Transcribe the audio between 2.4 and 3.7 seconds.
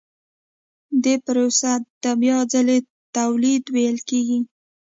ځلي تولید